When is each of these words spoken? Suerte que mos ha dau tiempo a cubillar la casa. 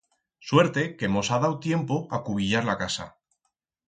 Suerte 0.51 0.85
que 1.01 1.09
mos 1.15 1.29
ha 1.33 1.37
dau 1.43 1.53
tiempo 1.65 1.97
a 2.19 2.21
cubillar 2.31 2.63
la 2.71 2.77
casa. 2.81 3.07